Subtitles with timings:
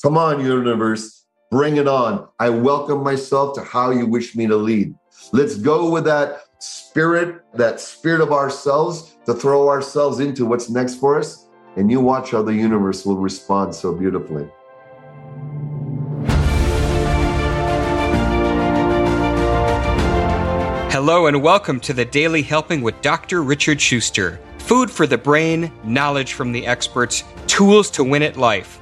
[0.00, 2.26] Come on, universe, bring it on.
[2.40, 4.94] I welcome myself to how you wish me to lead.
[5.32, 10.96] Let's go with that spirit, that spirit of ourselves to throw ourselves into what's next
[10.96, 11.46] for us.
[11.76, 14.48] And you watch how the universe will respond so beautifully.
[20.90, 23.44] Hello and welcome to the Daily Helping with Dr.
[23.44, 24.40] Richard Schuster.
[24.58, 28.81] Food for the brain, knowledge from the experts, tools to win at life.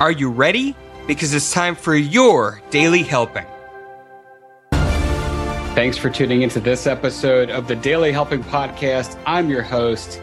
[0.00, 0.74] Are you ready?
[1.06, 3.44] Because it's time for your daily helping.
[5.74, 9.18] Thanks for tuning into this episode of the Daily Helping Podcast.
[9.26, 10.22] I'm your host,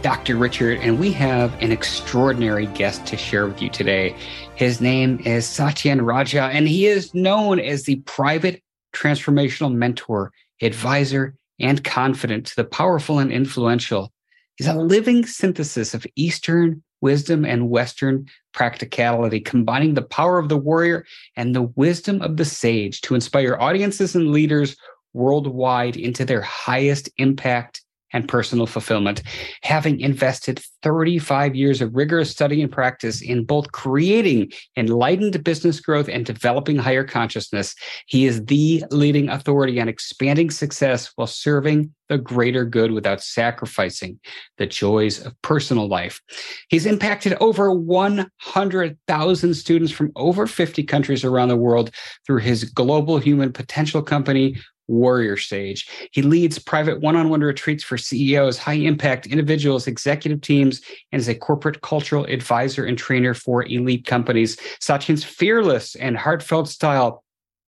[0.00, 0.36] Dr.
[0.36, 4.16] Richard, and we have an extraordinary guest to share with you today.
[4.54, 8.62] His name is Satyen Raja, and he is known as the private
[8.94, 14.10] transformational mentor, advisor, and confidant to the powerful and influential.
[14.56, 18.26] He's a living synthesis of Eastern wisdom and Western
[18.58, 21.06] practicality, combining the power of the warrior
[21.36, 24.76] and the wisdom of the sage to inspire audiences and leaders
[25.12, 29.22] worldwide into their highest impact and personal fulfillment,
[29.62, 36.08] having invested 35 years of rigorous study and practice in both creating enlightened business growth
[36.08, 37.74] and developing higher consciousness.
[38.06, 44.18] He is the leading authority on expanding success while serving the greater good without sacrificing
[44.56, 46.20] the joys of personal life.
[46.68, 51.90] He's impacted over 100,000 students from over 50 countries around the world
[52.26, 54.56] through his global human potential company,
[54.88, 55.88] Warrior Sage.
[56.12, 60.80] He leads private one on one retreats for CEOs, high impact individuals, executive teams,
[61.12, 64.56] and is a corporate cultural advisor and trainer for elite companies.
[64.80, 67.22] Satyen's fearless and heartfelt style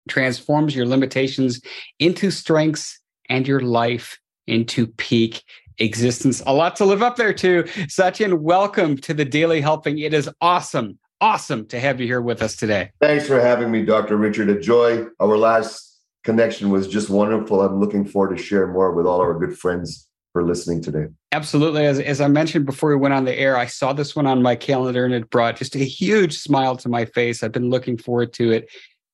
[0.09, 1.61] transforms your limitations
[1.99, 5.45] into strengths and your life into peak
[5.79, 6.43] existence.
[6.47, 7.65] A lot to live up there to.
[7.87, 9.99] Satyen, welcome to the Daily Helping.
[9.99, 12.91] It is awesome, awesome to have you here with us today.
[13.00, 14.17] Thanks for having me, Dr.
[14.17, 14.49] Richard.
[14.49, 15.06] A joy.
[15.21, 15.88] Our last
[16.25, 17.62] connection was just wonderful.
[17.62, 21.06] I'm looking forward to share more with all our good friends for listening today.
[21.33, 21.87] Absolutely.
[21.87, 24.43] As, as I mentioned before we went on the air, I saw this one on
[24.43, 27.43] my calendar and it brought just a huge smile to my face.
[27.43, 28.69] I've been looking forward to it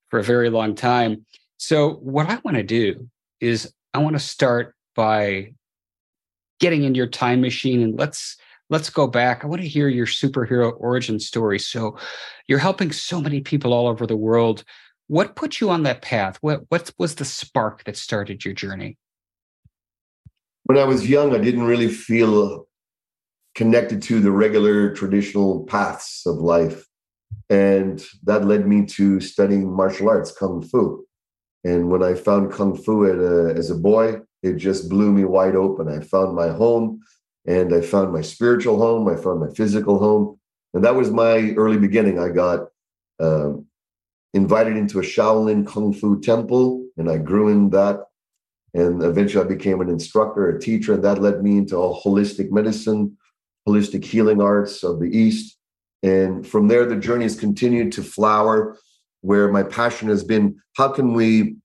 [0.09, 1.25] for a very long time.
[1.57, 3.09] So, what I want to do
[3.41, 5.55] is I want to start by
[6.61, 8.37] getting in your time machine and let's
[8.71, 9.45] let's go back.
[9.45, 11.59] I want to hear your superhero origin story.
[11.59, 11.97] So,
[12.49, 14.65] you're helping so many people all over the world
[15.07, 16.39] what put you on that path?
[16.41, 18.99] What what was the spark that started your journey?
[20.65, 22.67] When I was young, I didn't really feel
[23.55, 26.87] connected to the regular traditional paths of life.
[27.51, 31.05] And that led me to studying martial arts, Kung Fu.
[31.65, 35.55] And when I found Kung Fu a, as a boy, it just blew me wide
[35.55, 35.89] open.
[35.89, 37.01] I found my home
[37.47, 39.09] and I found my spiritual home.
[39.09, 40.39] I found my physical home.
[40.73, 42.19] And that was my early beginning.
[42.19, 42.69] I got
[43.21, 43.64] um,
[44.35, 48.01] invited into a Shaolin Kung Fu temple, and I grew in that.
[48.75, 53.17] And eventually I became an instructor, a teacher, and that led me into holistic medicine,
[53.69, 55.57] holistic healing arts of the East.
[56.03, 58.77] And from there, the journey has continued to flower,
[59.21, 61.57] where my passion has been how can we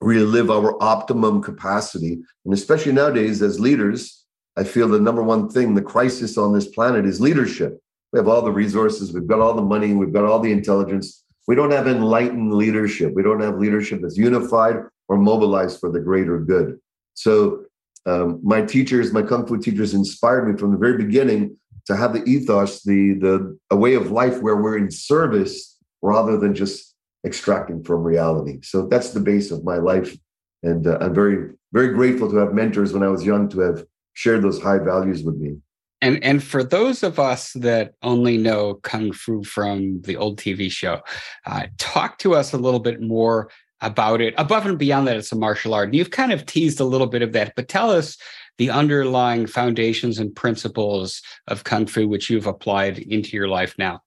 [0.00, 2.20] relive our optimum capacity?
[2.44, 4.24] And especially nowadays, as leaders,
[4.56, 7.78] I feel the number one thing, the crisis on this planet is leadership.
[8.12, 11.24] We have all the resources, we've got all the money, we've got all the intelligence,
[11.48, 13.14] we don't have enlightened leadership.
[13.14, 14.76] We don't have leadership that's unified
[15.08, 16.78] or mobilized for the greater good.
[17.14, 17.64] So,
[18.04, 22.12] um, my teachers, my kung fu teachers, inspired me from the very beginning to have
[22.12, 26.94] the ethos, the the a way of life where we're in service rather than just
[27.26, 28.60] extracting from reality.
[28.62, 30.16] So that's the base of my life,
[30.62, 33.84] and uh, I'm very very grateful to have mentors when I was young to have
[34.12, 35.56] shared those high values with me.
[36.00, 40.70] And and for those of us that only know kung fu from the old TV
[40.70, 41.00] show,
[41.46, 43.50] uh, talk to us a little bit more
[43.80, 44.34] about it.
[44.38, 45.88] Above and beyond that, it's a martial art.
[45.88, 48.16] And you've kind of teased a little bit of that, but tell us
[48.58, 54.00] the underlying foundations and principles of kung fu which you've applied into your life now.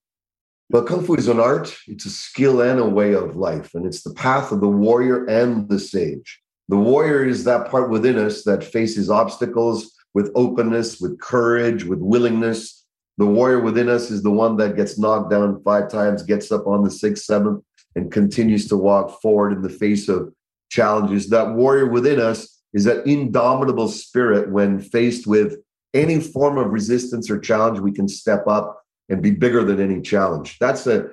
[0.72, 3.86] Well, Kung Fu is an art, it's a skill and a way of life, and
[3.86, 6.40] it's the path of the warrior and the sage.
[6.70, 12.00] The warrior is that part within us that faces obstacles, with openness, with courage, with
[12.00, 12.86] willingness.
[13.18, 16.68] The warrior within us is the one that gets knocked down five times, gets up
[16.68, 17.63] on the sixth, seventh,
[17.96, 20.34] and continues to walk forward in the face of
[20.69, 21.30] challenges.
[21.30, 25.58] That warrior within us is that indomitable spirit when faced with
[25.94, 30.02] any form of resistance or challenge, we can step up and be bigger than any
[30.02, 30.58] challenge.
[30.60, 31.10] That's a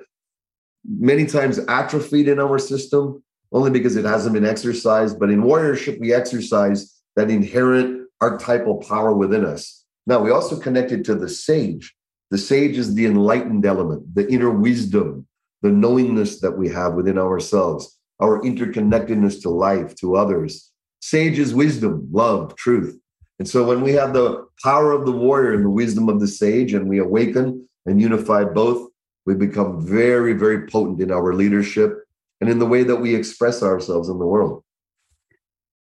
[0.87, 5.19] many times atrophied in our system only because it hasn't been exercised.
[5.19, 9.83] But in warriorship, we exercise that inherent archetypal power within us.
[10.05, 11.95] Now, we also connected to the sage.
[12.31, 15.27] The sage is the enlightened element, the inner wisdom,
[15.61, 20.71] the knowingness that we have within ourselves, our interconnectedness to life, to others.
[21.01, 22.99] Sage is wisdom, love, truth.
[23.39, 26.27] And so when we have the power of the warrior and the wisdom of the
[26.27, 28.89] sage, and we awaken and unify both,
[29.25, 31.99] we become very, very potent in our leadership
[32.41, 34.63] and in the way that we express ourselves in the world.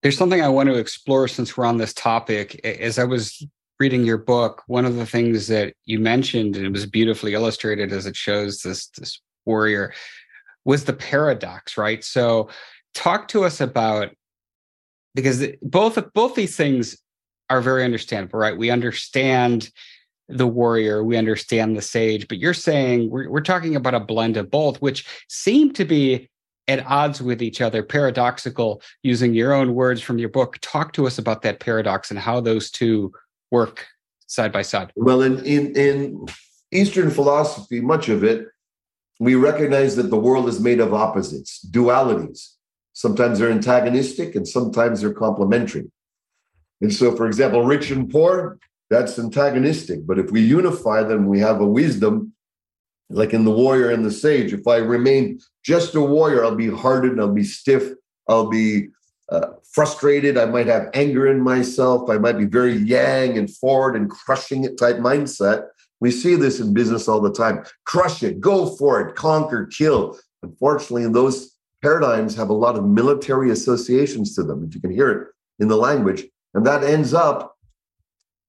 [0.04, 2.60] There's something I want to explore since we're on this topic.
[2.66, 3.46] As I was
[3.80, 7.92] reading your book, one of the things that you mentioned, and it was beautifully illustrated
[7.92, 9.94] as it shows this, this warrior,
[10.66, 12.04] was the paradox, right?
[12.04, 12.50] So
[12.94, 14.10] talk to us about
[15.16, 16.98] because both both these things
[17.50, 18.58] are very understandable, right?
[18.58, 19.72] We understand
[20.30, 24.38] the warrior, we understand the sage, but you're saying we're, we're talking about a blend
[24.38, 26.30] of both, which seem to be
[26.68, 30.58] at odds with each other, paradoxical, using your own words from your book.
[30.62, 33.14] Talk to us about that paradox and how those two
[33.52, 33.86] work
[34.28, 34.92] side by side.
[34.96, 36.26] Well, in, in, in
[36.72, 38.48] Eastern philosophy, much of it,
[39.20, 42.54] we recognize that the world is made of opposites, dualities.
[42.94, 45.90] Sometimes they're antagonistic and sometimes they're complementary.
[46.82, 48.60] And so, for example, rich and poor,
[48.90, 50.06] that's antagonistic.
[50.06, 52.34] But if we unify them, we have a wisdom,
[53.10, 54.54] like in the warrior and the sage.
[54.54, 57.92] If I remain just a warrior, I'll be hardened, I'll be stiff,
[58.30, 58.88] I'll be
[59.30, 60.38] uh, frustrated.
[60.38, 62.10] I might have anger in myself.
[62.10, 65.68] I might be very yang and forward and crushing it type mindset.
[66.00, 67.66] We see this in business all the time.
[67.84, 70.18] Crush it, go for it, conquer, kill.
[70.42, 75.12] Unfortunately, those paradigms have a lot of military associations to them, if you can hear
[75.12, 75.28] it
[75.60, 76.24] in the language.
[76.54, 77.57] And that ends up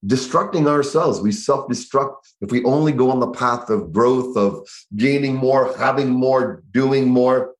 [0.06, 1.20] destructing ourselves.
[1.20, 4.66] We self destruct if we only go on the path of growth, of
[4.96, 7.54] gaining more, having more, doing more.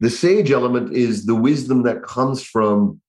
[0.00, 3.00] The sage element is the wisdom that comes from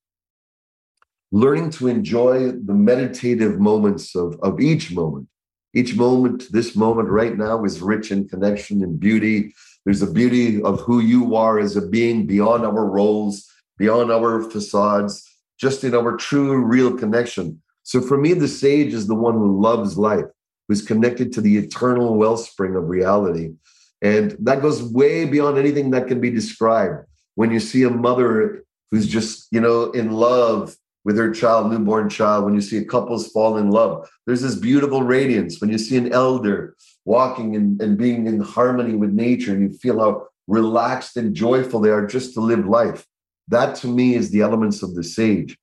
[1.32, 5.28] learning to enjoy the meditative moments of, of each moment.
[5.74, 9.54] Each moment, this moment right now, is rich in connection and beauty.
[9.86, 13.46] There's a beauty of who you are as a being beyond our roles,
[13.78, 15.24] beyond our facades,
[15.60, 17.62] just in our true, real connection.
[17.88, 20.26] So for me, the sage is the one who loves life,
[20.68, 23.54] who's connected to the eternal wellspring of reality.
[24.02, 27.06] And that goes way beyond anything that can be described.
[27.36, 30.76] When you see a mother who's just, you know, in love
[31.06, 34.56] with her child, newborn child, when you see a couples fall in love, there's this
[34.56, 35.62] beautiful radiance.
[35.62, 36.76] When you see an elder
[37.06, 41.80] walking and, and being in harmony with nature, and you feel how relaxed and joyful
[41.80, 43.06] they are just to live life.
[43.48, 45.58] That to me is the elements of the sage.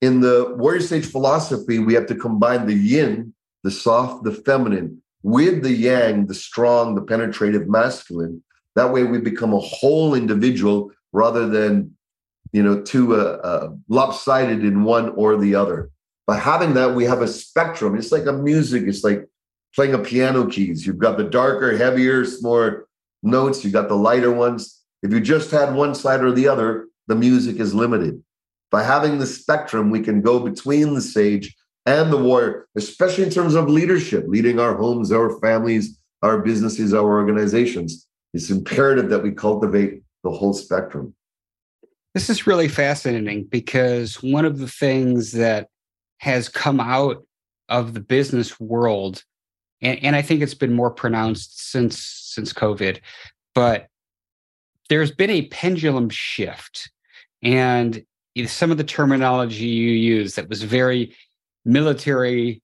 [0.00, 5.02] In the warrior sage philosophy, we have to combine the yin, the soft, the feminine,
[5.22, 8.42] with the yang, the strong, the penetrative masculine.
[8.76, 11.96] That way we become a whole individual rather than,
[12.52, 15.90] you know, too uh, uh, lopsided in one or the other.
[16.26, 17.96] By having that, we have a spectrum.
[17.96, 18.84] It's like a music.
[18.86, 19.26] It's like
[19.74, 20.86] playing a piano keys.
[20.86, 22.86] You've got the darker, heavier, more
[23.22, 23.64] notes.
[23.64, 24.82] You've got the lighter ones.
[25.02, 28.22] If you just had one side or the other, the music is limited.
[28.74, 31.54] By having the spectrum, we can go between the sage
[31.86, 36.92] and the warrior, especially in terms of leadership, leading our homes, our families, our businesses,
[36.92, 38.08] our organizations.
[38.32, 41.14] It's imperative that we cultivate the whole spectrum.
[42.14, 45.68] This is really fascinating because one of the things that
[46.18, 47.24] has come out
[47.68, 49.22] of the business world,
[49.82, 52.98] and, and I think it's been more pronounced since since COVID,
[53.54, 53.86] but
[54.88, 56.90] there's been a pendulum shift.
[57.40, 58.04] And
[58.46, 61.14] some of the terminology you use that was very
[61.64, 62.60] military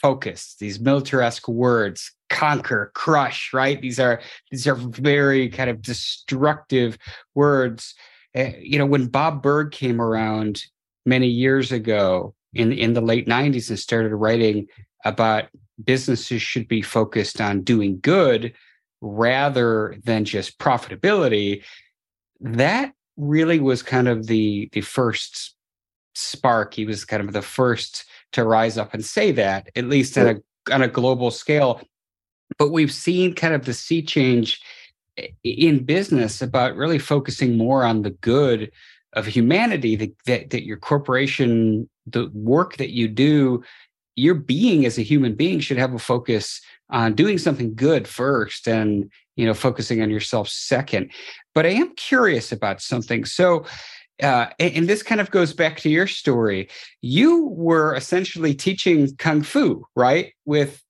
[0.00, 3.80] focused these military-esque words conquer crush right?
[3.80, 6.98] These are these are very kind of destructive
[7.34, 7.94] words.
[8.36, 10.64] Uh, you know when bob burg came around
[11.06, 14.66] many years ago in in the late 90s and started writing
[15.04, 15.44] about
[15.84, 18.52] businesses should be focused on doing good
[19.00, 21.62] rather than just profitability
[22.40, 25.54] that really was kind of the the first
[26.14, 30.16] spark he was kind of the first to rise up and say that, at least
[30.18, 31.80] on a on a global scale.
[32.58, 34.60] But we've seen kind of the sea change
[35.16, 38.70] eh, in business about really focusing more on the good
[39.14, 43.62] of humanity, that, that, that your corporation, the work that you do
[44.16, 48.68] your being as a human being should have a focus on doing something good first
[48.68, 51.10] and you know focusing on yourself second.
[51.54, 53.24] But i am curious about something.
[53.24, 53.64] So
[54.22, 56.68] uh, and this kind of goes back to your story.
[57.02, 60.32] You were essentially teaching kung fu right?
[60.44, 60.82] With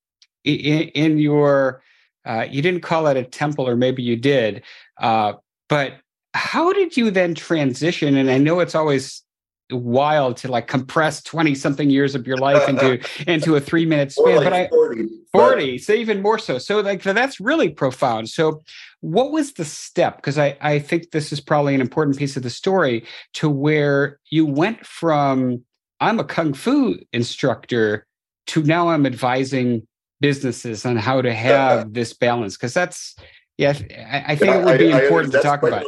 [0.44, 1.82] in, in your
[2.26, 4.62] uh, you didn't call it a temple or maybe you did
[5.00, 5.34] uh,
[5.68, 5.94] but
[6.34, 8.16] how did you then transition?
[8.16, 9.23] And i know it's always
[9.70, 14.12] wild to like compress 20 something years of your life into into a three minute
[14.12, 16.58] span like but i 40, 40 so even more so.
[16.58, 18.28] So like that's really profound.
[18.28, 18.62] So
[19.00, 20.16] what was the step?
[20.16, 23.04] Because i i think this is probably an important piece of the story
[23.34, 25.62] to where you went from
[26.00, 28.06] i'm a kung fu instructor
[28.46, 29.86] to now i'm advising
[30.20, 32.56] businesses on how to have this balance.
[32.56, 33.16] Because that's
[33.58, 33.74] yeah
[34.10, 35.84] i, I think yeah, it would be I, important I, to talk about.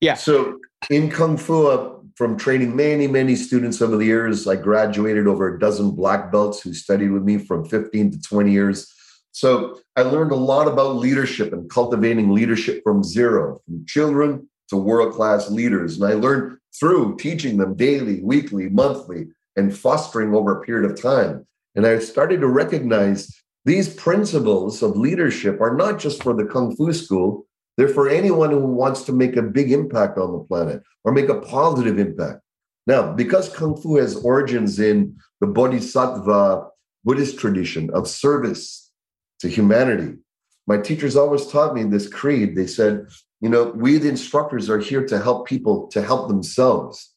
[0.00, 0.14] yeah.
[0.14, 4.46] So in kung fu uh, from training many, many students over the years.
[4.46, 8.52] I graduated over a dozen black belts who studied with me from 15 to 20
[8.52, 8.92] years.
[9.32, 14.76] So I learned a lot about leadership and cultivating leadership from zero, from children to
[14.76, 15.98] world class leaders.
[15.98, 21.00] And I learned through teaching them daily, weekly, monthly, and fostering over a period of
[21.00, 21.46] time.
[21.74, 23.34] And I started to recognize
[23.64, 27.46] these principles of leadership are not just for the Kung Fu school,
[27.80, 31.30] they're for anyone who wants to make a big impact on the planet or make
[31.30, 32.40] a positive impact.
[32.86, 36.66] Now, because Kung Fu has origins in the Bodhisattva
[37.04, 38.92] Buddhist tradition of service
[39.38, 40.18] to humanity,
[40.66, 42.54] my teachers always taught me this creed.
[42.54, 43.06] They said,
[43.40, 47.14] you know, we, the instructors, are here to help people to help themselves.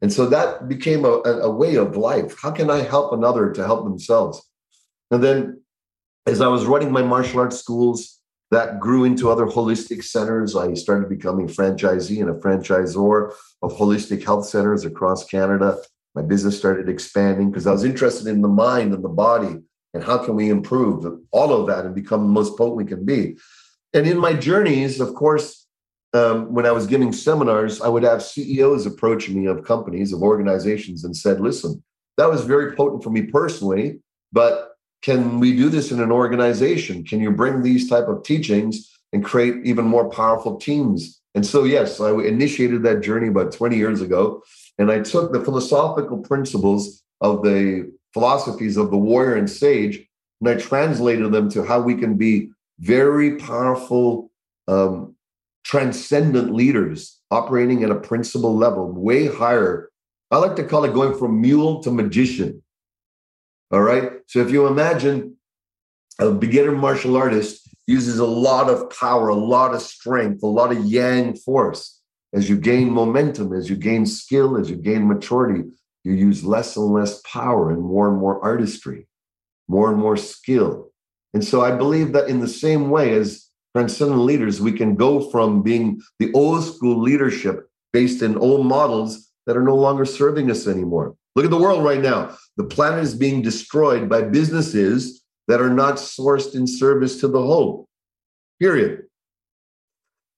[0.00, 2.34] And so that became a, a way of life.
[2.40, 4.42] How can I help another to help themselves?
[5.10, 5.62] And then
[6.24, 8.19] as I was running my martial arts schools,
[8.50, 10.56] that grew into other holistic centers.
[10.56, 15.78] I started becoming franchisee and a franchisor of holistic health centers across Canada.
[16.14, 19.60] My business started expanding because I was interested in the mind and the body
[19.94, 23.04] and how can we improve all of that and become the most potent we can
[23.04, 23.36] be.
[23.92, 25.66] And in my journeys, of course,
[26.12, 30.22] um, when I was giving seminars, I would have CEOs approach me of companies, of
[30.22, 31.82] organizations, and said, listen,
[32.16, 34.00] that was very potent for me personally,
[34.32, 37.04] but can we do this in an organization?
[37.04, 41.20] Can you bring these type of teachings and create even more powerful teams?
[41.34, 44.42] And so yes i initiated that journey about 20 years ago
[44.78, 50.04] and i took the philosophical principles of the philosophies of the warrior and sage
[50.40, 54.30] and i translated them to how we can be very powerful
[54.66, 55.14] um,
[55.64, 59.88] transcendent leaders operating at a principle level way higher.
[60.30, 62.62] I like to call it going from mule to magician
[63.70, 64.12] all right.
[64.26, 65.36] So if you imagine
[66.18, 70.72] a beginner martial artist uses a lot of power, a lot of strength, a lot
[70.72, 72.00] of yang force.
[72.32, 75.64] As you gain momentum, as you gain skill, as you gain maturity,
[76.04, 79.08] you use less and less power and more and more artistry,
[79.68, 80.90] more and more skill.
[81.34, 85.30] And so I believe that in the same way as transcendent leaders, we can go
[85.30, 90.50] from being the old school leadership based in old models that are no longer serving
[90.50, 91.16] us anymore.
[91.36, 92.36] Look at the world right now.
[92.56, 97.42] The planet is being destroyed by businesses that are not sourced in service to the
[97.42, 97.88] whole.
[98.58, 99.04] Period.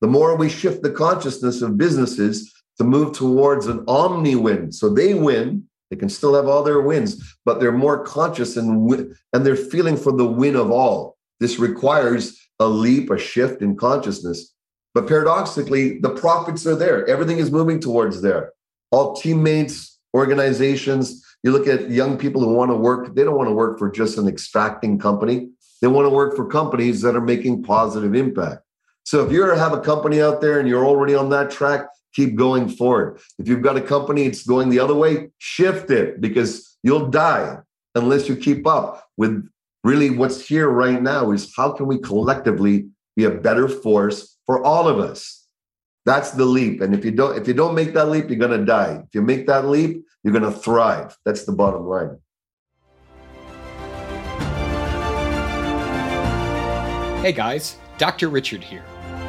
[0.01, 4.89] The more we shift the consciousness of businesses to move towards an omni win, so
[4.89, 9.47] they win, they can still have all their wins, but they're more conscious and and
[9.47, 11.17] they're feeling for the win of all.
[11.39, 14.55] This requires a leap, a shift in consciousness.
[14.95, 17.07] But paradoxically, the profits are there.
[17.09, 18.53] Everything is moving towards there.
[18.91, 21.25] All teammates, organizations.
[21.43, 23.91] You look at young people who want to work, they don't want to work for
[23.91, 25.49] just an extracting company.
[25.81, 28.63] They want to work for companies that are making positive impact.
[29.05, 32.37] So if you have a company out there and you're already on that track, keep
[32.37, 33.21] going forward.
[33.39, 37.59] If you've got a company it's going the other way, shift it because you'll die
[37.95, 39.49] unless you keep up with
[39.83, 44.65] really what's here right now is how can we collectively be a better force for
[44.65, 45.42] all of us?
[46.05, 46.81] That's the leap.
[46.81, 49.03] And if you don't, if you don't make that leap, you're gonna die.
[49.07, 51.17] If you make that leap, you're gonna thrive.
[51.25, 52.19] That's the bottom line.
[57.23, 58.29] Hey guys, Dr.
[58.29, 58.85] Richard here.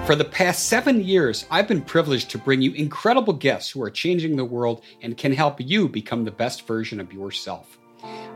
[0.07, 3.91] For the past seven years, I've been privileged to bring you incredible guests who are
[3.91, 7.77] changing the world and can help you become the best version of yourself.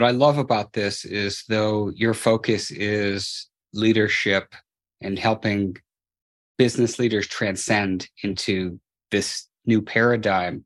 [0.00, 4.54] What I love about this is though your focus is leadership
[5.02, 5.76] and helping
[6.56, 8.80] business leaders transcend into
[9.10, 10.64] this new paradigm,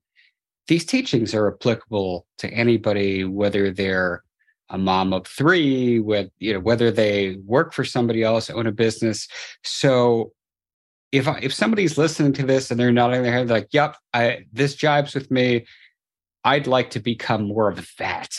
[0.69, 4.23] these teachings are applicable to anybody, whether they're
[4.71, 8.73] a mom of three, with you know, whether they work for somebody else, own a
[8.73, 9.27] business.
[9.65, 10.33] So
[11.11, 14.47] if I, if somebody's listening to this and they're nodding their head, like, "Yep, I
[14.53, 15.67] this jibes with me,"
[16.45, 18.37] I'd like to become more of that.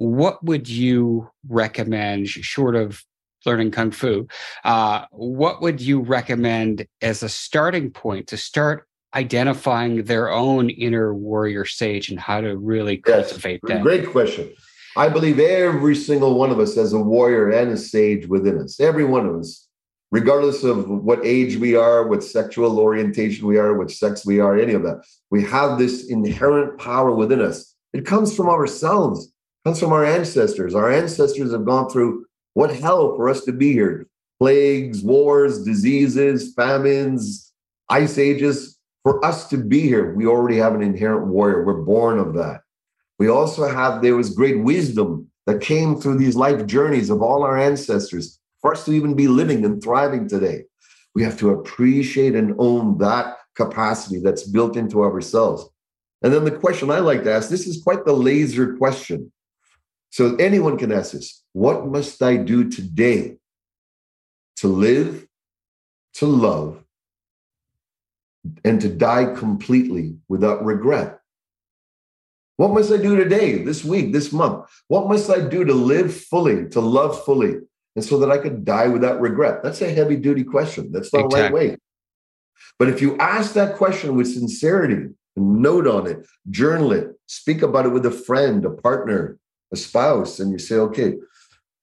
[0.00, 3.04] What would you recommend, short of
[3.44, 4.28] learning kung fu?
[4.64, 11.12] Uh, what would you recommend as a starting point to start identifying their own inner
[11.12, 13.82] warrior sage and how to really cultivate yes, that?
[13.82, 14.50] Great question.
[14.96, 18.80] I believe every single one of us has a warrior and a sage within us.
[18.80, 19.68] Every one of us,
[20.10, 24.58] regardless of what age we are, what sexual orientation we are, what sex we are,
[24.58, 25.04] any of that.
[25.30, 27.74] We have this inherent power within us.
[27.92, 29.30] It comes from ourselves,
[29.64, 30.74] comes from our ancestors.
[30.74, 34.06] Our ancestors have gone through what hell for us to be here
[34.38, 37.52] plagues, wars, diseases, famines,
[37.90, 41.64] ice ages for us to be here, we already have an inherent warrior.
[41.64, 42.60] We're born of that.
[43.18, 47.42] We also have, there was great wisdom that came through these life journeys of all
[47.42, 50.64] our ancestors for us to even be living and thriving today.
[51.14, 55.68] We have to appreciate and own that capacity that's built into ourselves.
[56.22, 59.32] And then the question I like to ask this is quite the laser question.
[60.10, 63.38] So anyone can ask this What must I do today
[64.56, 65.26] to live,
[66.14, 66.84] to love,
[68.64, 71.18] and to die completely without regret.
[72.56, 74.66] What must I do today, this week, this month?
[74.88, 77.56] What must I do to live fully, to love fully,
[77.96, 79.62] and so that I could die without regret?
[79.62, 80.92] That's a heavy duty question.
[80.92, 81.60] That's not exactly.
[81.60, 81.78] lightweight.
[82.78, 87.86] But if you ask that question with sincerity, note on it, journal it, speak about
[87.86, 89.38] it with a friend, a partner,
[89.72, 91.14] a spouse, and you say, okay,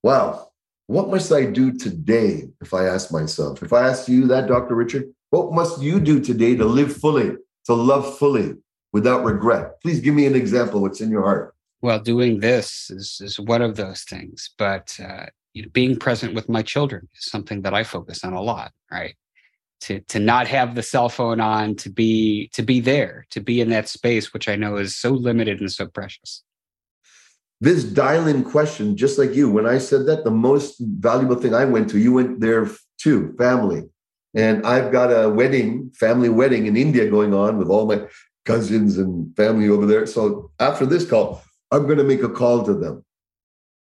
[0.03, 0.49] wow,
[0.87, 3.61] what must I do today if I ask myself?
[3.61, 4.75] If I ask you that, Dr.
[4.75, 7.31] Richard, what must you do today to live fully,
[7.65, 8.55] to love fully
[8.93, 9.81] without regret?
[9.81, 10.81] Please give me an example.
[10.81, 11.53] What's in your heart?
[11.81, 16.33] Well, doing this is, is one of those things, but uh, you know, being present
[16.33, 19.15] with my children is something that I focus on a lot, right?
[19.81, 23.61] To, to not have the cell phone on, to be to be there, to be
[23.61, 26.43] in that space, which I know is so limited and so precious.
[27.59, 31.65] This dial-in question, just like you, when I said that, the most valuable thing I
[31.65, 33.89] went to, you went there too, family
[34.37, 38.01] and I've got a wedding, family wedding in India going on with all my
[38.45, 40.05] cousins and family over there.
[40.05, 41.41] So after this call,
[41.71, 43.03] I'm going to make a call to them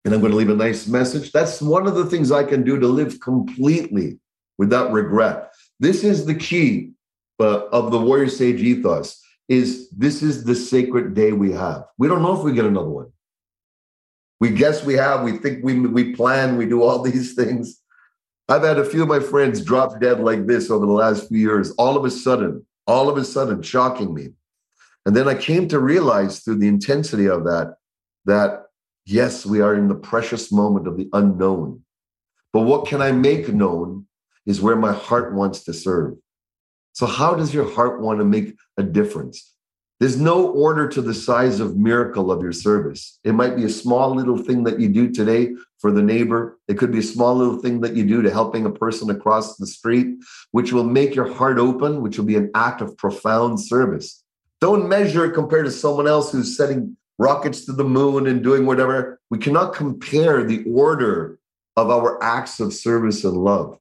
[0.05, 1.31] and I'm going to leave a nice message.
[1.31, 4.19] That's one of the things I can do to live completely
[4.59, 5.51] without regret.
[5.79, 6.91] This is the key
[7.39, 11.83] uh, of the warrior sage ethos is this is the sacred day we have.
[11.97, 13.11] We don't know if we get another one.
[14.43, 17.79] We guess we have, we think we we plan, we do all these things.
[18.49, 21.37] I've had a few of my friends drop dead like this over the last few
[21.37, 24.31] years, all of a sudden, all of a sudden, shocking me.
[25.05, 27.75] And then I came to realize through the intensity of that,
[28.25, 28.65] that
[29.05, 31.81] yes, we are in the precious moment of the unknown.
[32.51, 34.07] But what can I make known
[34.45, 36.15] is where my heart wants to serve.
[36.91, 39.53] So, how does your heart want to make a difference?
[40.03, 43.19] There's no order to the size of miracle of your service.
[43.23, 46.59] It might be a small little thing that you do today for the neighbor.
[46.67, 49.55] It could be a small little thing that you do to helping a person across
[49.55, 50.17] the street,
[50.51, 54.21] which will make your heart open, which will be an act of profound service.
[54.59, 58.65] Don't measure it compared to someone else who's setting rockets to the moon and doing
[58.65, 59.21] whatever.
[59.29, 61.39] We cannot compare the order
[61.77, 63.79] of our acts of service and love.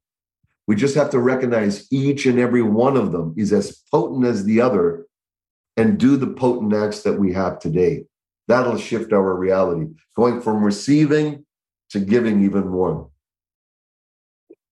[0.69, 4.45] We just have to recognize each and every one of them is as potent as
[4.45, 5.07] the other
[5.77, 8.05] and do the potent acts that we have today.
[8.49, 11.45] That'll shift our reality, going from receiving
[11.91, 13.09] to giving even more.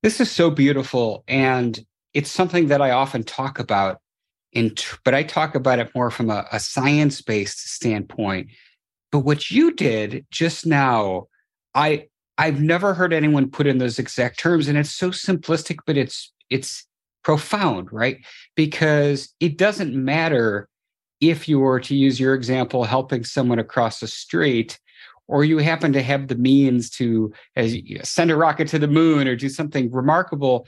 [0.03, 1.25] This is so beautiful.
[1.29, 1.79] And
[2.15, 4.01] it's something that I often talk about
[4.53, 8.49] in, but I talk about it more from a, a science based standpoint.
[9.13, 11.27] But what you did just now,
[11.75, 12.07] I,
[12.39, 14.67] I've never heard anyone put in those exact terms.
[14.67, 16.87] And it's so simplistic, but it's, it's
[17.23, 18.19] profound, right?
[18.57, 20.69] Because it doesn't matter
[21.21, 24.79] if you were to use your example, helping someone across the street,
[25.29, 29.29] or you happen to have the means to as, send a rocket to the moon
[29.29, 30.67] or do something remarkable,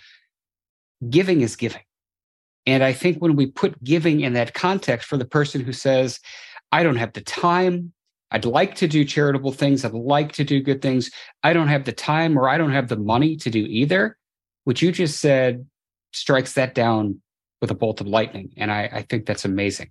[1.10, 1.82] giving is giving.
[2.64, 6.20] And I think when we put giving in that context for the person who says,
[6.70, 7.92] I don't have the time,
[8.30, 11.10] I'd like to do charitable things, I'd like to do good things,
[11.42, 14.16] I don't have the time or I don't have the money to do either,
[14.64, 15.66] what you just said
[16.12, 17.20] strikes that down
[17.60, 18.52] with a bolt of lightning.
[18.56, 19.90] And I, I think that's amazing.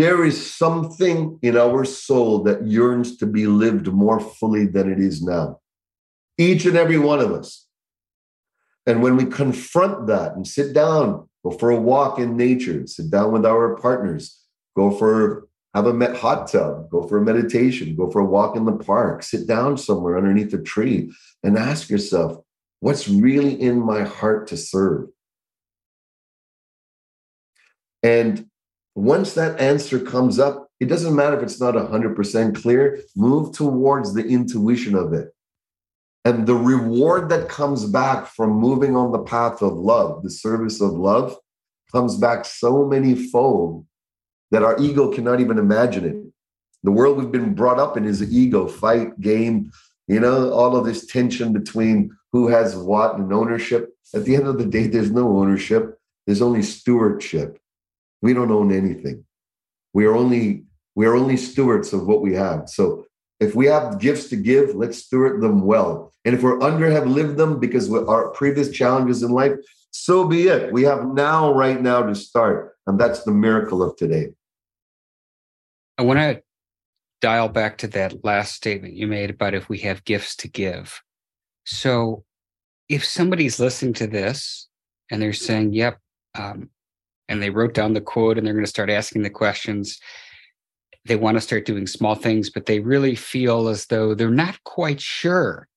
[0.00, 4.98] There is something in our soul that yearns to be lived more fully than it
[4.98, 5.60] is now.
[6.38, 7.66] Each and every one of us.
[8.86, 13.10] And when we confront that and sit down, go for a walk in nature, sit
[13.10, 14.40] down with our partners,
[14.74, 18.64] go for have a hot tub, go for a meditation, go for a walk in
[18.64, 22.42] the park, sit down somewhere underneath a tree and ask yourself,
[22.80, 25.10] what's really in my heart to serve?
[28.02, 28.49] And
[28.94, 34.14] once that answer comes up, it doesn't matter if it's not 100% clear, move towards
[34.14, 35.34] the intuition of it.
[36.24, 40.80] And the reward that comes back from moving on the path of love, the service
[40.80, 41.36] of love,
[41.92, 43.86] comes back so many fold
[44.50, 46.16] that our ego cannot even imagine it.
[46.82, 49.70] The world we've been brought up in is ego, fight, game,
[50.08, 53.90] you know, all of this tension between who has what and ownership.
[54.14, 57.58] At the end of the day, there's no ownership, there's only stewardship.
[58.22, 59.24] We don't own anything.
[59.92, 62.68] We are only we are only stewards of what we have.
[62.68, 63.06] So
[63.38, 66.12] if we have gifts to give, let's steward them well.
[66.24, 69.54] And if we're under have lived them because our previous challenges in life,
[69.90, 70.72] so be it.
[70.72, 72.76] We have now, right now, to start.
[72.86, 74.28] And that's the miracle of today.
[75.98, 76.42] I want to
[77.20, 81.02] dial back to that last statement you made about if we have gifts to give.
[81.64, 82.24] So
[82.88, 84.68] if somebody's listening to this
[85.10, 85.98] and they're saying, yep,
[86.34, 86.70] um,
[87.30, 89.98] and they wrote down the quote and they're going to start asking the questions.
[91.06, 94.62] They want to start doing small things, but they really feel as though they're not
[94.64, 95.68] quite sure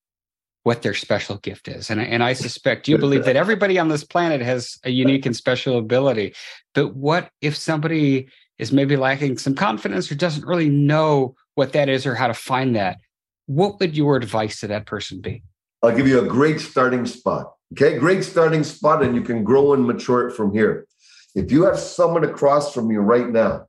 [0.63, 1.89] what their special gift is.
[1.89, 5.35] And, and I suspect you believe that everybody on this planet has a unique and
[5.35, 6.33] special ability.
[6.73, 11.87] But what if somebody is maybe lacking some confidence or doesn't really know what that
[11.87, 12.97] is or how to find that?
[13.45, 15.43] What would your advice to that person be?
[15.83, 17.53] I'll give you a great starting spot.
[17.73, 20.87] Okay, great starting spot, and you can grow and mature it from here.
[21.35, 23.67] If you have someone across from you right now,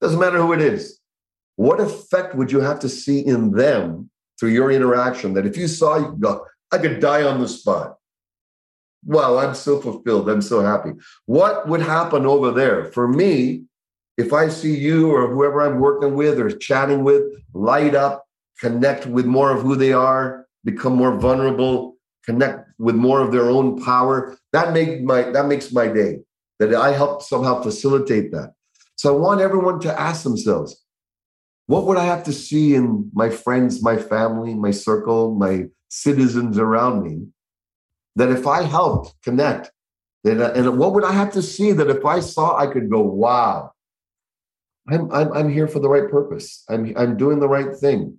[0.00, 1.00] doesn't matter who it is,
[1.56, 5.68] what effect would you have to see in them through your interaction that if you
[5.68, 7.96] saw you go, I could die on the spot.
[9.04, 10.30] Wow, I'm so fulfilled.
[10.30, 10.92] I'm so happy.
[11.26, 12.86] What would happen over there?
[12.86, 13.64] For me,
[14.16, 18.24] if I see you or whoever I'm working with or chatting with light up,
[18.60, 23.50] connect with more of who they are, become more vulnerable, connect with more of their
[23.50, 26.20] own power, that make my that makes my day
[26.70, 28.54] that I help somehow facilitate that.
[28.96, 30.84] So I want everyone to ask themselves,
[31.66, 36.58] what would I have to see in my friends, my family, my circle, my citizens
[36.58, 37.26] around me
[38.16, 39.70] that if I helped connect,
[40.24, 43.72] and what would I have to see that if I saw, I could go, wow,
[44.88, 46.64] I'm, I'm, I'm here for the right purpose.
[46.68, 48.18] I'm, I'm doing the right thing.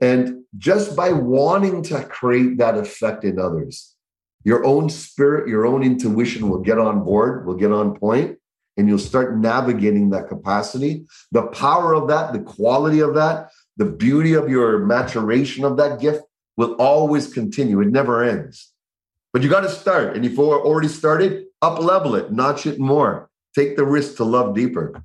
[0.00, 3.95] And just by wanting to create that effect in others,
[4.46, 8.38] your own spirit, your own intuition will get on board, will get on point,
[8.76, 11.04] and you'll start navigating that capacity.
[11.32, 15.98] The power of that, the quality of that, the beauty of your maturation of that
[15.98, 16.22] gift
[16.56, 17.80] will always continue.
[17.80, 18.72] It never ends.
[19.32, 20.14] But you got to start.
[20.14, 23.28] And if you're already started, up level it, notch it more.
[23.52, 25.02] Take the risk to love deeper.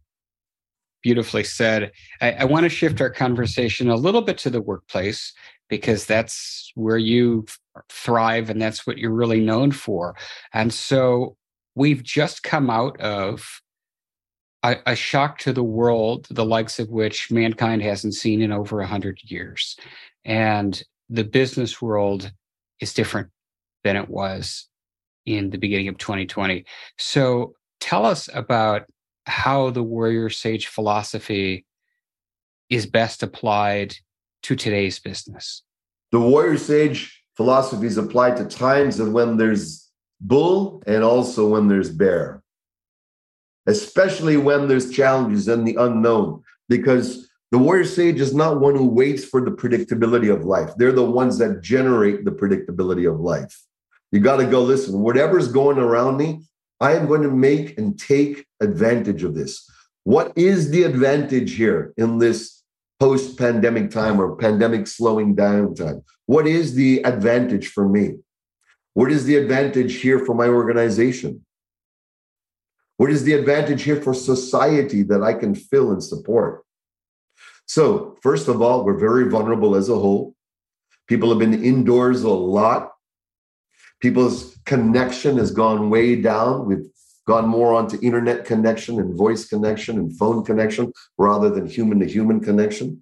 [1.01, 1.93] Beautifully said.
[2.21, 5.33] I, I want to shift our conversation a little bit to the workplace
[5.71, 7.45] because that's where you
[7.89, 10.13] thrive and that's what you're really known for.
[10.53, 11.37] And so
[11.75, 13.61] we've just come out of
[14.63, 18.77] a, a, shock to the world, the likes of which mankind hasn't seen in over
[18.79, 19.77] 100 years.
[20.25, 22.29] And the business world
[22.81, 23.29] is different
[23.85, 24.67] than it was
[25.25, 26.65] in the beginning of 2020.
[26.97, 28.83] So tell us about
[29.25, 31.65] how the warrior sage philosophy
[32.69, 33.95] is best applied
[34.43, 35.63] to today's business.
[36.11, 41.67] The warrior sage philosophy is applied to times of when there's bull and also when
[41.67, 42.43] there's bear,
[43.65, 48.87] especially when there's challenges and the unknown, because the warrior sage is not one who
[48.87, 50.71] waits for the predictability of life.
[50.77, 53.59] They're the ones that generate the predictability of life.
[54.11, 56.41] You got to go listen, whatever's going around me,
[56.79, 59.69] I am going to make and take advantage of this.
[60.03, 62.60] What is the advantage here in this
[63.01, 66.03] post pandemic time or pandemic slowing down time?
[66.27, 68.17] What is the advantage for me?
[68.93, 71.43] What is the advantage here for my organization?
[72.97, 76.63] What is the advantage here for society that I can fill and support?
[77.65, 80.35] So, first of all, we're very vulnerable as a whole.
[81.07, 82.91] People have been indoors a lot.
[83.99, 86.67] People's connection has gone way down.
[86.67, 86.85] We've
[87.27, 92.05] gone more onto internet connection and voice connection and phone connection rather than human to
[92.05, 93.01] human connection.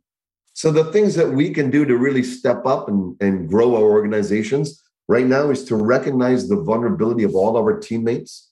[0.53, 3.83] So the things that we can do to really step up and, and grow our
[3.83, 8.51] organizations right now is to recognize the vulnerability of all our teammates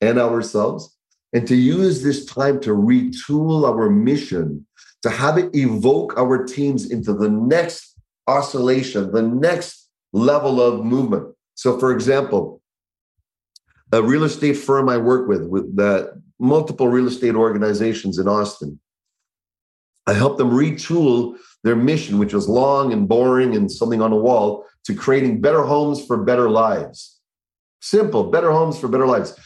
[0.00, 0.96] and ourselves
[1.32, 4.66] and to use this time to retool our mission,
[5.02, 7.94] to have it evoke our teams into the next
[8.26, 11.34] oscillation, the next level of movement.
[11.54, 12.60] So, for example,
[13.92, 18.80] a real estate firm I work with, with the multiple real estate organizations in Austin,
[20.06, 24.16] I helped them retool their mission, which was long and boring and something on a
[24.16, 27.18] wall, to creating better homes for better lives.
[27.80, 29.36] Simple, better homes for better lives.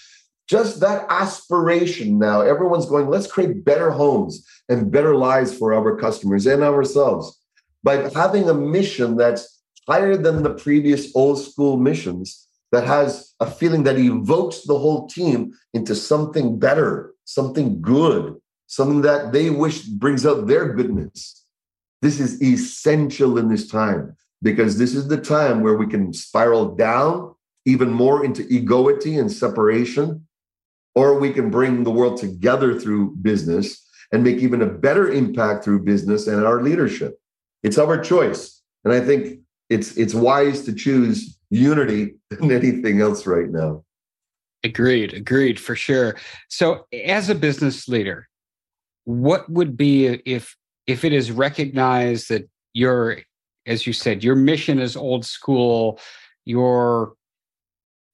[0.48, 5.96] Just that aspiration now, everyone's going, let's create better homes and better lives for our
[5.96, 7.38] customers and ourselves
[7.83, 13.50] by having a mission that's higher than the previous old school missions that has a
[13.50, 19.83] feeling that evokes the whole team into something better, something good, something that they wish
[19.83, 21.44] brings out their goodness.
[22.02, 26.74] This is essential in this time because this is the time where we can spiral
[26.74, 27.35] down
[27.66, 30.26] even more into egoity and separation,
[30.94, 35.64] or we can bring the world together through business and make even a better impact
[35.64, 37.20] through business and our leadership.
[37.62, 38.62] It's our choice.
[38.85, 43.84] And I think it's it's wise to choose unity than anything else right now.
[44.62, 46.16] Agreed, agreed for sure.
[46.48, 48.28] So as a business leader,
[49.04, 53.18] what would be if if it is recognized that your
[53.66, 55.98] as you said your mission is old school
[56.44, 57.14] your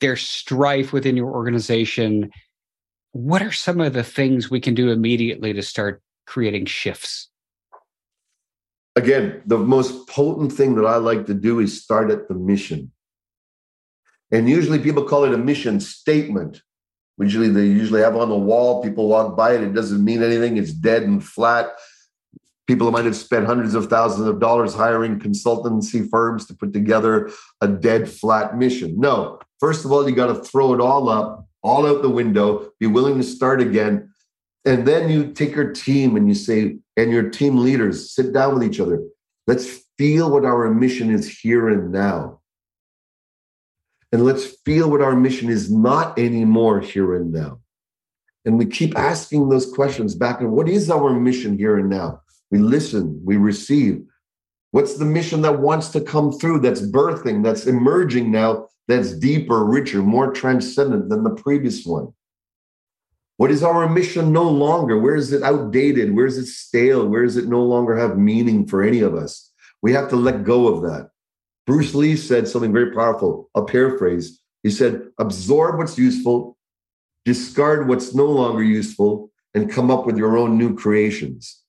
[0.01, 2.31] there's strife within your organization
[3.13, 7.29] what are some of the things we can do immediately to start creating shifts
[8.95, 12.91] again the most potent thing that i like to do is start at the mission
[14.31, 16.63] and usually people call it a mission statement
[17.19, 18.83] Usually they usually have on the wall.
[18.83, 19.63] People walk by it.
[19.63, 20.57] It doesn't mean anything.
[20.57, 21.71] It's dead and flat.
[22.67, 27.31] People might have spent hundreds of thousands of dollars hiring consultancy firms to put together
[27.61, 28.99] a dead flat mission.
[28.99, 32.71] No, first of all, you got to throw it all up, all out the window,
[32.81, 34.11] be willing to start again.
[34.65, 38.55] And then you take your team and you say, and your team leaders sit down
[38.55, 39.01] with each other.
[39.47, 42.41] Let's feel what our mission is here and now.
[44.13, 47.61] And let's feel what our mission is not anymore here and now.
[48.45, 52.23] And we keep asking those questions back and what is our mission here and now?
[52.51, 54.03] We listen, we receive.
[54.71, 59.65] What's the mission that wants to come through, that's birthing, that's emerging now, that's deeper,
[59.65, 62.13] richer, more transcendent than the previous one?
[63.39, 64.99] What is our mission no longer?
[64.99, 66.15] Where is it outdated?
[66.15, 67.07] Where is it stale?
[67.07, 69.51] Where does it no longer have meaning for any of us?
[69.83, 71.11] We have to let go of that.
[71.67, 73.51] Bruce Lee said something very powerful.
[73.55, 74.41] I'll paraphrase.
[74.63, 76.57] He said, absorb what's useful,
[77.25, 81.63] discard what's no longer useful, and come up with your own new creations.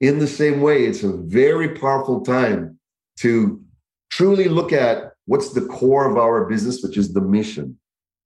[0.00, 2.78] In the same way, it's a very powerful time
[3.18, 3.62] to
[4.10, 7.78] truly look at what's the core of our business, which is the mission.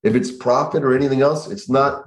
[0.03, 2.05] If it's profit or anything else, it's not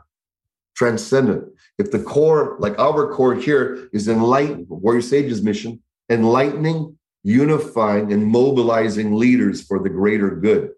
[0.77, 1.45] transcendent.
[1.79, 8.27] If the core, like our core here, is enlighten, Warrior Sage's mission, enlightening unifying and
[8.27, 10.71] mobilizing leaders for the greater good.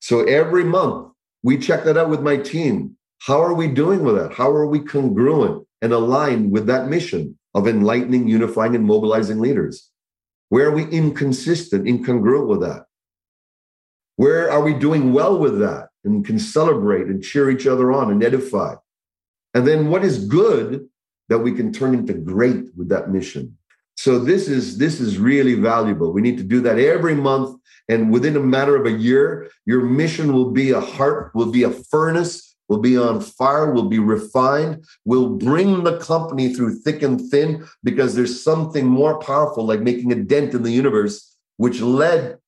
[0.00, 2.96] So every month, we check that out with my team.
[3.20, 4.32] How are we doing with that?
[4.32, 9.90] How are we congruent and aligned with that mission of enlightening, unifying, and mobilizing leaders?
[10.48, 12.84] Where are we inconsistent, incongruent with that?
[14.16, 18.10] Where are we doing well with that and can celebrate and cheer each other on
[18.10, 18.74] and edify?
[19.54, 20.88] And then what is good
[21.28, 23.57] that we can turn into great with that mission?
[23.98, 26.12] So this is this is really valuable.
[26.12, 29.82] We need to do that every month, and within a matter of a year, your
[29.82, 33.98] mission will be a heart, will be a furnace, will be on fire, will be
[33.98, 39.80] refined, will bring the company through thick and thin because there's something more powerful, like
[39.80, 42.38] making a dent in the universe, which led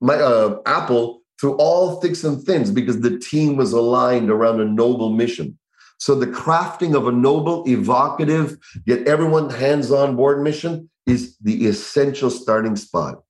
[0.00, 4.64] my uh, Apple through all thicks and thins because the team was aligned around a
[4.64, 5.58] noble mission.
[5.98, 11.66] So the crafting of a noble, evocative, yet everyone hands on board mission is the
[11.66, 13.22] essential starting spot.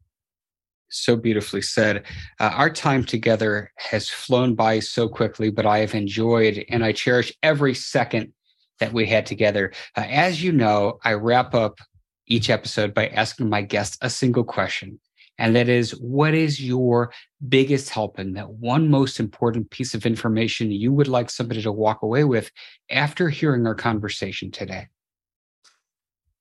[0.90, 2.05] So beautifully said.
[2.38, 6.92] Uh, our time together has flown by so quickly, but I have enjoyed and I
[6.92, 8.33] cherish every second
[8.79, 9.72] that we had together.
[9.96, 11.79] Uh, as you know, I wrap up
[12.27, 15.00] each episode by asking my guests a single question.
[15.38, 17.12] And that is, what is your
[17.49, 21.73] biggest help in that one most important piece of information you would like somebody to
[21.73, 22.51] walk away with
[22.90, 24.88] after hearing our conversation today?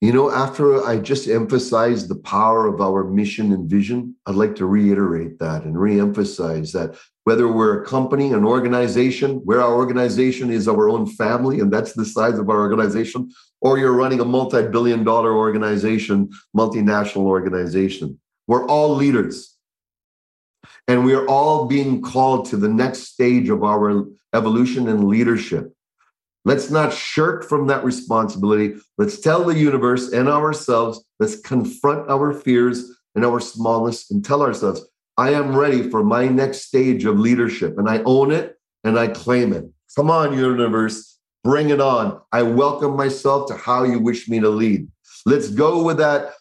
[0.03, 4.53] You know, after I just emphasized the power of our mission and vision, I'd like
[4.57, 10.51] to reiterate that and reemphasize that whether we're a company, an organization, where our organization
[10.51, 14.25] is our own family, and that's the size of our organization, or you're running a
[14.25, 19.57] multi billion dollar organization, multinational organization, we're all leaders.
[20.87, 25.73] And we are all being called to the next stage of our evolution and leadership.
[26.45, 28.75] Let's not shirk from that responsibility.
[28.97, 34.41] Let's tell the universe and ourselves, let's confront our fears and our smallness and tell
[34.41, 37.77] ourselves, I am ready for my next stage of leadership.
[37.77, 39.65] And I own it and I claim it.
[39.95, 42.19] Come on, universe, bring it on.
[42.31, 44.87] I welcome myself to how you wish me to lead.
[45.25, 46.33] Let's go with that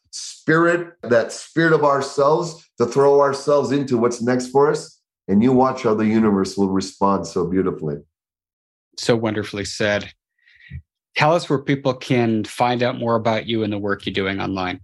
[0.43, 4.99] spirit, that spirit of ourselves to throw ourselves into what's next for us.
[5.29, 7.99] And you watch how the universe will respond so beautifully.
[8.99, 10.13] So wonderfully said.
[11.15, 14.41] Tell us where people can find out more about you and the work you're doing
[14.41, 14.81] online.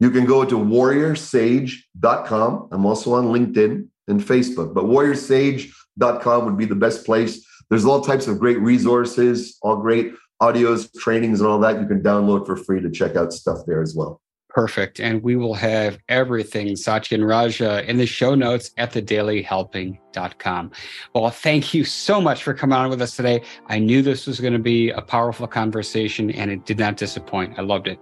[0.00, 2.68] You can go to warriorsage.com.
[2.70, 7.42] I'm also on LinkedIn and Facebook, but warriorsage.com would be the best place.
[7.70, 12.02] There's all types of great resources, all great audios, trainings, and all that you can
[12.02, 14.20] download for free to check out stuff there as well.
[14.50, 14.98] Perfect.
[14.98, 20.72] And we will have everything, Satyen Raja, in the show notes at thedailyhelping.com.
[21.14, 23.42] Well, thank you so much for coming on with us today.
[23.66, 27.58] I knew this was going to be a powerful conversation and it did not disappoint.
[27.58, 28.00] I loved it.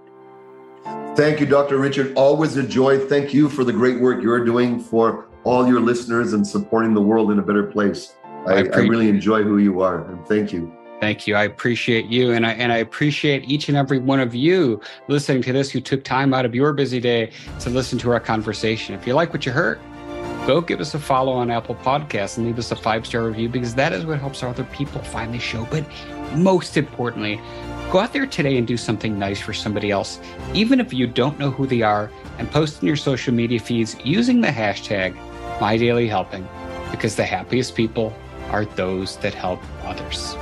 [1.17, 1.79] Thank you, Dr.
[1.79, 2.15] Richard.
[2.17, 2.99] Always a joy.
[2.99, 7.03] Thank you for the great work you're doing for all your listeners and supporting the
[7.03, 8.15] world in a better place.
[8.47, 10.78] I, I, I really enjoy who you are, and thank you.
[11.01, 11.37] Thank you.
[11.37, 15.43] I appreciate you, and I and I appreciate each and every one of you listening
[15.43, 17.31] to this who took time out of your busy day
[17.61, 18.95] to listen to our conversation.
[18.97, 19.79] If you like what you heard,
[20.45, 23.49] go give us a follow on Apple Podcasts and leave us a five star review
[23.49, 25.67] because that is what helps other people find the show.
[25.71, 25.85] But
[26.35, 27.41] most importantly,
[27.93, 30.19] go out there today and do something nice for somebody else,
[30.53, 33.95] even if you don't know who they are, and post in your social media feeds
[34.05, 35.17] using the hashtag
[35.59, 36.47] MyDailyHelping
[36.91, 38.13] because the happiest people
[38.51, 40.35] are those that help others.